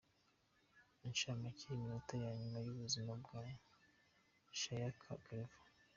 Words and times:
Incamake 1.05 1.63
y’iminota 1.67 2.13
ya 2.23 2.31
nyuma 2.39 2.59
y’ubuzima 2.65 3.11
bwa 3.21 3.39
Shayaka 4.59 5.01
Claver. 5.23 5.51